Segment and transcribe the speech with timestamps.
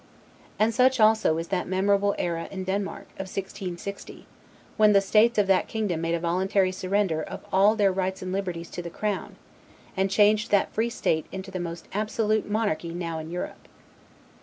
[0.57, 4.25] And such also is that memorable era in Denmark, of 1660;
[4.75, 8.31] when the states of that kingdom made a voluntary surrender of all their rights and
[8.33, 9.35] liberties to the Crown,
[9.95, 13.67] and changed that free state into the most absolute monarchy now in Europe.